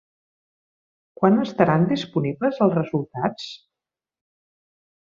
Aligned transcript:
Quan 1.19 1.37
estaran 1.43 1.85
disponibles 1.93 2.59
els 2.67 2.77
resultats? 2.81 3.47